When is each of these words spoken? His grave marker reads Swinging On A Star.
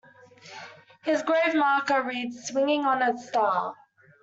His 1.03 1.21
grave 1.21 1.53
marker 1.53 2.01
reads 2.01 2.45
Swinging 2.47 2.85
On 2.85 3.03
A 3.03 3.15
Star. 3.19 3.75